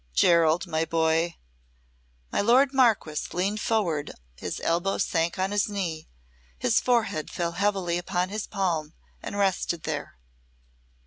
[0.15, 1.35] Gerald, my boy!"
[2.31, 6.09] My lord Marquess leaned forward, his elbow sank on his knee,
[6.57, 10.17] his forehead fell heavily upon his palm and rested there.